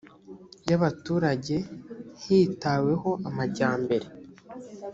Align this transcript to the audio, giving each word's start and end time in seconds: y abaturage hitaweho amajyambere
y 0.67 0.71
abaturage 0.77 1.55
hitaweho 2.23 3.09
amajyambere 3.29 4.07